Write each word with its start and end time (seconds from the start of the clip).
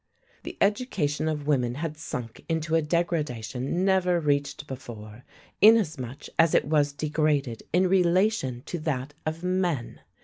The 0.41 0.57
education 0.61 1.27
of 1.27 1.45
women 1.45 1.75
had 1.75 1.95
sunk 1.95 2.43
into 2.49 2.73
a 2.73 2.81
degradation 2.81 3.85
never 3.85 4.19
reached 4.19 4.65
before, 4.65 5.23
inasmuch 5.61 6.23
as 6.39 6.55
it 6.55 6.65
was 6.65 6.91
degraded 6.91 7.61
in 7.71 7.85
relation 7.87 8.63
to 8.65 8.79
that 8.79 9.13
of 9.27 9.43
men. 9.43 10.01